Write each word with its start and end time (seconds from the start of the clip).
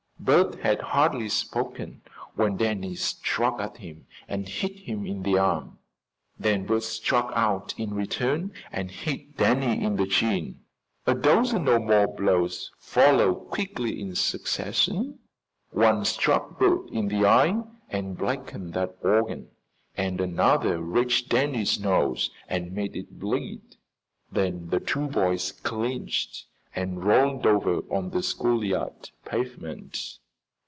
Bert 0.23 0.59
had 0.59 0.81
hardly 0.81 1.29
spoken 1.29 2.03
when 2.35 2.55
Danny 2.55 2.93
struck 2.93 3.59
at 3.59 3.77
him 3.77 4.05
and 4.27 4.47
hit 4.47 4.77
him 4.81 5.03
in 5.03 5.23
the 5.23 5.39
arm. 5.39 5.79
Then 6.37 6.67
Bert 6.67 6.83
struck 6.83 7.33
out 7.35 7.73
in 7.75 7.95
return 7.95 8.53
and 8.71 8.91
hit 8.91 9.35
Danny 9.35 9.83
in 9.83 9.95
the 9.95 10.05
chin. 10.05 10.59
A 11.07 11.15
dozen 11.15 11.67
or 11.67 11.79
more 11.79 12.05
blows 12.07 12.71
followed 12.77 13.47
in 13.47 13.49
quick 13.73 14.15
succession. 14.15 15.17
One 15.71 16.05
struck 16.05 16.59
Bert 16.59 16.91
in 16.91 17.07
the 17.07 17.25
eye 17.25 17.63
and 17.89 18.15
blackened 18.15 18.75
that 18.75 18.97
organ, 19.01 19.49
and 19.97 20.21
another 20.21 20.79
reached 20.79 21.29
Danny's 21.29 21.79
nose 21.79 22.29
and 22.47 22.73
made 22.73 22.95
it 22.95 23.17
bleed. 23.19 23.77
Then 24.31 24.69
the 24.69 24.79
two 24.79 25.07
boys 25.07 25.51
clinched 25.51 26.45
and 26.73 27.03
rolled 27.03 27.45
over 27.45 27.79
on 27.93 28.11
the 28.11 28.23
schoolyard 28.23 29.09
pavement. 29.25 30.17